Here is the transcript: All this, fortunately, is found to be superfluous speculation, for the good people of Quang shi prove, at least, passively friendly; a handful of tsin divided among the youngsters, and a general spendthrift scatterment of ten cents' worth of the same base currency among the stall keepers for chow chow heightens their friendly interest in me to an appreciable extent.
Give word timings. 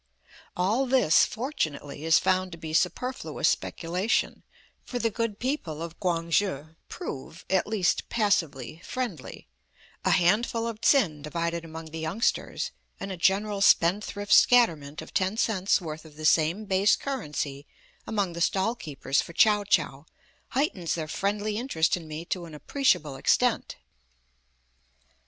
All 0.57 0.87
this, 0.87 1.27
fortunately, 1.27 2.03
is 2.05 2.17
found 2.17 2.51
to 2.53 2.57
be 2.57 2.73
superfluous 2.73 3.47
speculation, 3.49 4.41
for 4.83 4.97
the 4.97 5.11
good 5.11 5.37
people 5.37 5.79
of 5.83 5.99
Quang 5.99 6.31
shi 6.31 6.61
prove, 6.89 7.45
at 7.51 7.67
least, 7.67 8.09
passively 8.09 8.81
friendly; 8.83 9.47
a 10.03 10.09
handful 10.09 10.65
of 10.65 10.81
tsin 10.81 11.21
divided 11.21 11.63
among 11.63 11.91
the 11.91 11.99
youngsters, 11.99 12.71
and 12.99 13.11
a 13.11 13.15
general 13.15 13.61
spendthrift 13.61 14.33
scatterment 14.33 15.03
of 15.03 15.13
ten 15.13 15.37
cents' 15.37 15.79
worth 15.79 16.03
of 16.03 16.15
the 16.15 16.25
same 16.25 16.65
base 16.65 16.95
currency 16.95 17.67
among 18.07 18.33
the 18.33 18.41
stall 18.41 18.73
keepers 18.73 19.21
for 19.21 19.33
chow 19.33 19.63
chow 19.63 20.07
heightens 20.53 20.95
their 20.95 21.07
friendly 21.07 21.57
interest 21.59 21.95
in 21.95 22.07
me 22.07 22.25
to 22.25 22.45
an 22.45 22.55
appreciable 22.55 23.15
extent. 23.17 23.75